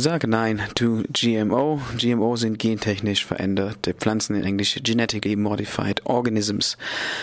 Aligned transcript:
Sag 0.00 0.28
Nein 0.28 0.62
to 0.76 1.02
GMO. 1.12 1.80
GMO 1.98 2.36
sind 2.36 2.60
gentechnisch 2.60 3.26
veränderte 3.26 3.94
Pflanzen 3.94 4.36
in 4.36 4.44
Englisch 4.44 4.78
Genetically 4.84 5.34
Modified 5.34 6.06
Organisms. 6.06 6.78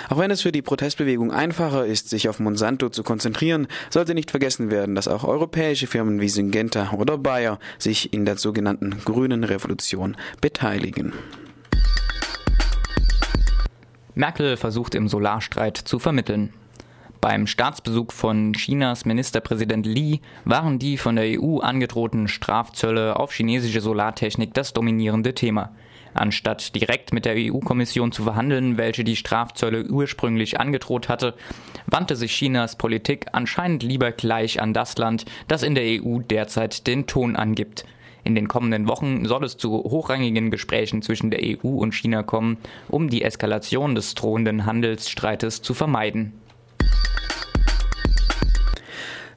Auch 0.09 0.17
wenn 0.17 0.29
es 0.29 0.41
für 0.41 0.51
die 0.51 0.61
Protestbewegung 0.61 1.31
einfacher 1.31 1.85
ist, 1.85 2.09
sich 2.09 2.27
auf 2.27 2.41
Monsanto 2.41 2.89
zu 2.89 3.03
konzentrieren, 3.03 3.67
sollte 3.89 4.13
nicht 4.13 4.29
vergessen 4.29 4.71
werden, 4.71 4.93
dass 4.93 5.07
auch 5.07 5.23
europäische 5.23 5.87
Firmen 5.87 6.19
wie 6.19 6.27
Syngenta 6.27 6.91
oder 6.91 7.17
Bayer 7.17 7.59
sich 7.79 8.11
in 8.11 8.25
der 8.25 8.37
sogenannten 8.37 8.99
grünen 9.05 9.45
Revolution 9.45 10.17
beteiligen. 10.41 11.13
Merkel 14.15 14.57
versucht 14.57 14.95
im 14.95 15.07
Solarstreit 15.07 15.77
zu 15.77 15.97
vermitteln. 15.97 16.51
Beim 17.25 17.47
Staatsbesuch 17.47 18.11
von 18.11 18.53
Chinas 18.53 19.03
Ministerpräsident 19.05 19.87
Li 19.87 20.21
waren 20.43 20.77
die 20.77 20.95
von 20.95 21.15
der 21.15 21.41
EU 21.41 21.57
angedrohten 21.57 22.27
Strafzölle 22.27 23.19
auf 23.19 23.33
chinesische 23.33 23.81
Solartechnik 23.81 24.53
das 24.53 24.73
dominierende 24.73 25.33
Thema. 25.33 25.71
Anstatt 26.13 26.75
direkt 26.75 27.13
mit 27.13 27.25
der 27.25 27.33
EU-Kommission 27.35 28.11
zu 28.11 28.25
verhandeln, 28.25 28.77
welche 28.77 29.03
die 29.03 29.15
Strafzölle 29.15 29.87
ursprünglich 29.87 30.59
angedroht 30.59 31.09
hatte, 31.09 31.33
wandte 31.87 32.15
sich 32.15 32.31
Chinas 32.31 32.75
Politik 32.75 33.25
anscheinend 33.31 33.81
lieber 33.81 34.11
gleich 34.11 34.61
an 34.61 34.73
das 34.73 34.95
Land, 34.99 35.25
das 35.47 35.63
in 35.63 35.73
der 35.73 36.03
EU 36.03 36.19
derzeit 36.19 36.85
den 36.85 37.07
Ton 37.07 37.35
angibt. 37.35 37.85
In 38.23 38.35
den 38.35 38.47
kommenden 38.47 38.87
Wochen 38.87 39.25
soll 39.25 39.43
es 39.45 39.57
zu 39.57 39.71
hochrangigen 39.71 40.51
Gesprächen 40.51 41.01
zwischen 41.01 41.31
der 41.31 41.39
EU 41.43 41.69
und 41.69 41.95
China 41.95 42.21
kommen, 42.21 42.57
um 42.87 43.09
die 43.09 43.23
Eskalation 43.23 43.95
des 43.95 44.13
drohenden 44.13 44.67
Handelsstreites 44.67 45.63
zu 45.63 45.73
vermeiden. 45.73 46.33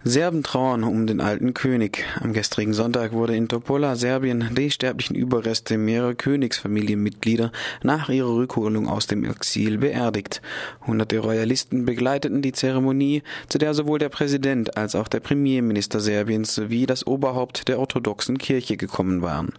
Serben 0.04 0.44
trauern 0.44 0.84
um 0.84 1.08
den 1.08 1.20
alten 1.20 1.54
König. 1.54 2.04
Am 2.20 2.32
gestrigen 2.32 2.72
Sonntag 2.72 3.12
wurde 3.12 3.34
in 3.34 3.48
Topola, 3.48 3.96
Serbien, 3.96 4.50
die 4.56 4.70
sterblichen 4.70 5.16
Überreste 5.16 5.76
mehrerer 5.76 6.14
Königsfamilienmitglieder 6.14 7.50
nach 7.82 8.08
ihrer 8.08 8.32
Rückholung 8.32 8.88
aus 8.88 9.08
dem 9.08 9.24
Exil 9.24 9.78
beerdigt. 9.78 10.40
Hunderte 10.86 11.18
Royalisten 11.18 11.84
begleiteten 11.84 12.42
die 12.42 12.52
Zeremonie, 12.52 13.24
zu 13.48 13.58
der 13.58 13.74
sowohl 13.74 13.98
der 13.98 14.08
Präsident 14.08 14.76
als 14.76 14.94
auch 14.94 15.08
der 15.08 15.18
Premierminister 15.18 15.98
Serbiens 15.98 16.54
sowie 16.54 16.86
das 16.86 17.04
Oberhaupt 17.04 17.66
der 17.66 17.80
orthodoxen 17.80 18.38
Kirche 18.38 18.76
gekommen 18.76 19.20
waren. 19.20 19.52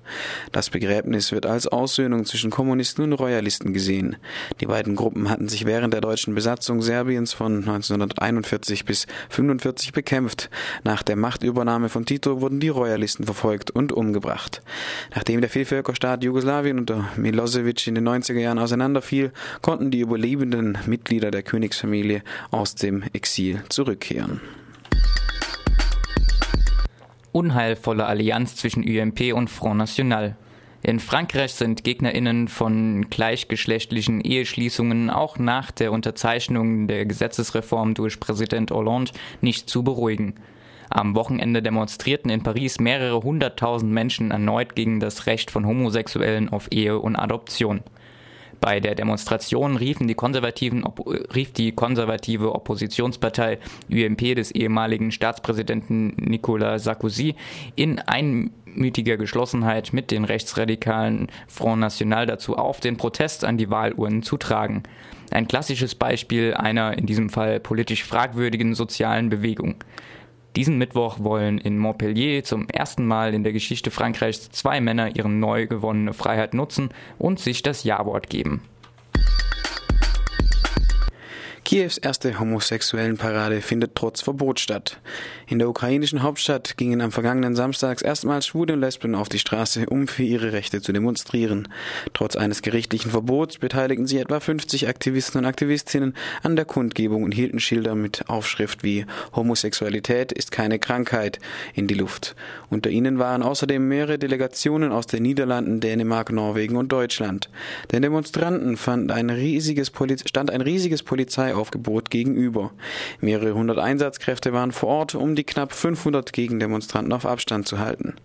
Das 0.54 0.70
Begräbnis 0.70 1.34
wird 1.34 1.46
als 1.46 1.68
Aussöhnung 1.68 2.24
zwischen 2.24 2.50
Kommunisten 2.50 3.04
und 3.04 3.14
Royalisten 3.14 3.74
gesehen. 3.74 4.16
Die 4.62 4.68
beiden 4.68 4.96
Gruppen 4.96 5.30
hatten 5.30 5.50
sich 5.50 5.66
während 5.66 5.94
der 5.94 6.02
deutschen 6.02 6.34
Besatzung 6.34 6.82
Serbiens 6.82 7.34
von 7.34 7.58
1941 7.58 8.86
bis 8.86 9.06
1945 9.06 9.92
bekämpft 9.92 10.29
Nacht 10.30 10.52
nach 10.84 11.02
der 11.02 11.16
Machtübernahme 11.16 11.90
von 11.90 12.06
Tito 12.06 12.40
wurden 12.40 12.60
die 12.60 12.70
Royalisten 12.70 13.24
verfolgt 13.24 13.72
und 13.72 13.92
umgebracht. 13.92 14.62
Nachdem 15.16 15.42
der 15.42 15.50
Vielvölkerstaat 15.50 16.24
Jugoslawien 16.24 16.78
unter 16.78 17.10
Milosevic 17.16 17.88
in 17.88 17.96
den 17.96 18.08
90er 18.08 18.38
Jahren 18.38 18.60
auseinanderfiel, 18.60 19.32
konnten 19.64 19.90
die 19.90 20.02
überlebenden 20.02 20.78
Mitglieder 20.86 21.32
der 21.32 21.42
Königsfamilie 21.42 22.22
aus 22.52 22.76
dem 22.76 23.02
Exil 23.14 23.64
zurückkehren. 23.70 24.40
Unheilvolle 27.32 28.06
Allianz 28.06 28.56
zwischen 28.56 28.84
UMP 28.84 29.34
und 29.34 29.50
Front 29.50 29.80
National. 29.80 30.36
In 30.82 31.02
Frankreich 31.02 31.54
sind 31.54 31.84
Gegnerinnen 31.84 32.48
von 32.48 33.10
gleichgeschlechtlichen 33.10 34.22
Eheschließungen 34.22 35.10
auch 35.10 35.38
nach 35.38 35.72
der 35.72 35.92
Unterzeichnung 35.92 36.88
der 36.88 37.06
Gesetzesreform 37.06 37.96
durch 37.96 38.20
Präsident 38.20 38.72
Hollande 38.72 39.12
nicht 39.42 39.70
zu 39.70 39.84
beruhigen. 39.84 40.36
Am 40.90 41.16
Wochenende 41.16 41.62
demonstrierten 41.62 42.32
in 42.32 42.44
Paris 42.44 42.80
mehrere 42.80 43.22
hunderttausend 43.22 43.92
Menschen 43.92 44.32
erneut 44.32 44.76
gegen 44.76 45.00
das 45.00 45.28
Recht 45.28 45.52
von 45.52 45.66
Homosexuellen 45.68 46.50
auf 46.50 46.72
Ehe 46.72 46.98
und 46.98 47.18
Adoption. 47.18 47.82
Bei 48.62 48.80
der 48.80 48.96
Demonstration 48.96 49.78
riefen 49.78 50.08
die 50.08 50.16
konservativen, 50.16 50.84
rief 51.34 51.54
die 51.54 51.72
konservative 51.72 52.54
Oppositionspartei 52.54 53.60
UMP 53.90 54.36
des 54.36 54.52
ehemaligen 54.52 55.12
Staatspräsidenten 55.12 56.14
Nicolas 56.18 56.84
Sarkozy 56.84 57.36
in 57.76 58.02
einmütiger 58.76 59.18
Geschlossenheit 59.18 59.94
mit 59.94 60.12
den 60.12 60.26
rechtsradikalen 60.26 61.28
Front 61.48 61.82
National 61.82 62.26
dazu 62.26 62.58
auf, 62.58 62.80
den 62.80 62.98
Protest 62.98 63.46
an 63.46 63.58
die 63.58 63.70
Wahlurnen 63.70 64.24
zu 64.24 64.38
tragen. 64.38 64.84
Ein 65.32 65.48
klassisches 65.48 65.96
Beispiel 65.96 66.54
einer 66.54 66.98
in 66.98 67.06
diesem 67.06 67.30
Fall 67.30 67.60
politisch 67.60 68.04
fragwürdigen 68.04 68.74
sozialen 68.74 69.30
Bewegung. 69.30 69.76
Diesen 70.56 70.78
Mittwoch 70.78 71.20
wollen 71.20 71.60
in 71.60 71.78
Montpellier 71.78 72.44
zum 72.44 72.68
ersten 72.70 73.06
Mal 73.06 73.34
in 73.34 73.44
der 73.44 73.54
Geschichte 73.54 73.92
Frankreichs 73.92 74.50
zwei 74.50 74.82
Männer 74.82 75.16
ihre 75.16 75.30
neu 75.30 75.68
gewonnene 75.68 76.14
Freiheit 76.14 76.56
nutzen 76.56 76.90
und 77.20 77.40
sich 77.40 77.62
das 77.62 77.84
Ja-Wort 77.84 78.30
geben. 78.30 78.62
Kiews 81.70 82.00
erste 82.00 82.40
Homosexuellenparade 82.40 83.62
findet 83.62 83.94
trotz 83.94 84.22
Verbot 84.22 84.60
statt. 84.60 85.00
In 85.46 85.60
der 85.60 85.70
ukrainischen 85.70 86.24
Hauptstadt 86.24 86.78
gingen 86.78 87.00
am 87.00 87.12
vergangenen 87.12 87.54
Samstag 87.56 88.04
erstmals 88.04 88.48
Schwule 88.48 88.74
und 88.74 88.80
Lesben 88.80 89.14
auf 89.14 89.30
die 89.30 89.38
Straße, 89.38 89.86
um 89.86 90.08
für 90.08 90.24
ihre 90.24 90.52
Rechte 90.52 90.82
zu 90.82 90.94
demonstrieren. 90.94 91.68
Trotz 92.16 92.36
eines 92.36 92.64
gerichtlichen 92.64 93.12
Verbots 93.12 93.60
beteiligten 93.60 94.08
sich 94.08 94.20
etwa 94.20 94.40
50 94.40 94.88
Aktivisten 94.88 95.42
und 95.42 95.46
Aktivistinnen 95.46 96.16
an 96.42 96.56
der 96.56 96.66
Kundgebung 96.66 97.22
und 97.22 97.36
hielten 97.36 97.60
Schilder 97.60 97.94
mit 97.94 98.28
Aufschrift 98.30 98.82
wie 98.82 99.06
Homosexualität 99.36 100.32
ist 100.32 100.52
keine 100.52 100.80
Krankheit 100.80 101.38
in 101.76 101.86
die 101.86 101.94
Luft. 101.94 102.36
Unter 102.72 102.90
ihnen 102.90 103.20
waren 103.20 103.44
außerdem 103.44 103.88
mehrere 103.88 104.18
Delegationen 104.18 104.92
aus 104.92 105.06
den 105.06 105.22
Niederlanden, 105.22 105.82
Dänemark, 105.82 106.32
Norwegen 106.32 106.78
und 106.78 106.92
Deutschland. 106.92 107.48
Den 107.92 108.02
Demonstranten 108.02 108.76
fand 108.76 109.12
ein 109.12 109.30
riesiges 109.30 109.92
stand 110.26 110.50
ein 110.50 110.62
riesiges 110.62 111.04
Polizei 111.04 111.59
Aufgebot 111.60 112.10
gegenüber. 112.10 112.72
Mehrere 113.22 113.54
hundert 113.54 113.78
Einsatzkräfte 113.78 114.54
waren 114.54 114.72
vor 114.72 114.90
Ort, 114.90 115.16
um 115.16 115.36
die 115.36 115.44
knapp 115.44 115.74
500 115.74 116.34
Gegendemonstranten 116.34 117.14
auf 117.14 117.26
Abstand 117.26 117.68
zu 117.68 117.80
halten. 117.80 118.16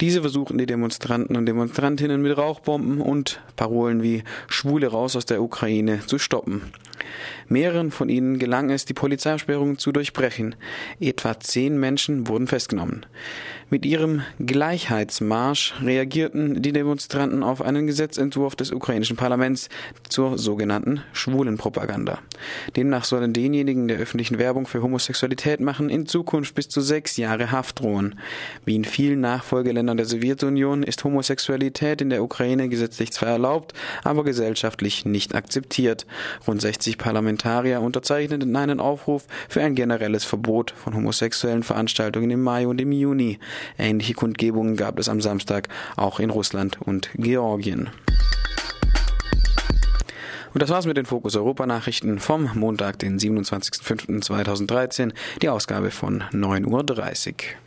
Diese 0.00 0.20
versuchten 0.20 0.58
die 0.58 0.66
Demonstranten 0.66 1.36
und 1.36 1.46
Demonstrantinnen 1.46 2.20
mit 2.20 2.36
Rauchbomben 2.36 3.00
und 3.00 3.40
Parolen 3.56 4.02
wie 4.02 4.24
Schwule 4.48 4.88
raus 4.88 5.16
aus 5.16 5.26
der 5.26 5.42
Ukraine 5.42 6.00
zu 6.06 6.18
stoppen. 6.18 6.72
Mehreren 7.48 7.90
von 7.90 8.08
ihnen 8.08 8.38
gelang 8.38 8.70
es, 8.70 8.84
die 8.84 8.94
Polizeisperrung 8.94 9.78
zu 9.78 9.92
durchbrechen. 9.92 10.54
Etwa 11.00 11.38
zehn 11.40 11.78
Menschen 11.78 12.28
wurden 12.28 12.46
festgenommen. 12.46 13.06
Mit 13.70 13.86
ihrem 13.86 14.22
Gleichheitsmarsch 14.38 15.74
reagierten 15.82 16.62
die 16.62 16.72
Demonstranten 16.72 17.42
auf 17.42 17.62
einen 17.62 17.86
Gesetzentwurf 17.86 18.54
des 18.54 18.70
ukrainischen 18.70 19.16
Parlaments 19.16 19.68
zur 20.08 20.38
sogenannten 20.38 21.02
Schwulenpropaganda. 21.12 22.18
Demnach 22.76 23.04
sollen 23.04 23.32
denjenigen, 23.32 23.88
der 23.88 23.98
öffentlichen 23.98 24.38
Werbung 24.38 24.66
für 24.66 24.82
Homosexualität 24.82 25.60
machen, 25.60 25.88
in 25.88 26.06
Zukunft 26.06 26.54
bis 26.54 26.68
zu 26.68 26.80
sechs 26.82 27.16
Jahre 27.16 27.50
Haft 27.50 27.80
drohen. 27.80 28.18
Wie 28.64 28.76
in 28.76 28.84
vielen 28.84 29.20
Nachfolgeländern 29.20 29.96
der 29.96 30.06
Sowjetunion 30.06 30.82
ist 30.82 31.02
Homosexualität 31.02 32.00
in 32.00 32.10
der 32.10 32.22
Ukraine 32.22 32.68
gesetzlich 32.68 33.12
zwar 33.12 33.30
erlaubt, 33.30 33.72
aber 34.04 34.24
gesellschaftlich 34.24 35.04
nicht 35.04 35.34
akzeptiert. 35.34 36.06
Rund 36.46 36.60
60 36.60 36.93
Parlamentarier 36.96 37.80
unterzeichneten 37.80 38.54
einen 38.56 38.80
Aufruf 38.80 39.26
für 39.48 39.62
ein 39.62 39.74
generelles 39.74 40.24
Verbot 40.24 40.72
von 40.76 40.94
homosexuellen 40.94 41.62
Veranstaltungen 41.62 42.30
im 42.30 42.42
Mai 42.42 42.66
und 42.66 42.80
im 42.80 42.92
Juni. 42.92 43.38
Ähnliche 43.78 44.14
Kundgebungen 44.14 44.76
gab 44.76 44.98
es 44.98 45.08
am 45.08 45.20
Samstag 45.20 45.68
auch 45.96 46.20
in 46.20 46.30
Russland 46.30 46.80
und 46.80 47.10
Georgien. 47.14 47.90
Und 50.54 50.62
das 50.62 50.70
war's 50.70 50.86
mit 50.86 50.96
den 50.96 51.06
Fokus 51.06 51.34
Europa 51.34 51.66
Nachrichten 51.66 52.20
vom 52.20 52.48
Montag, 52.54 53.00
den 53.00 53.18
27.05.2013, 53.18 55.12
die 55.42 55.48
Ausgabe 55.48 55.90
von 55.90 56.22
9.30 56.32 57.28
Uhr. 57.32 57.63